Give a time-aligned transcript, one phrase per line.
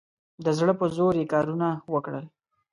[0.45, 2.25] د زړه په زور یې کارونه وکړل.